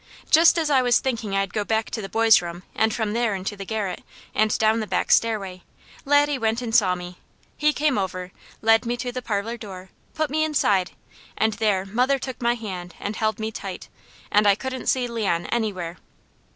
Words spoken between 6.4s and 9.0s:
and saw me. He came over, led me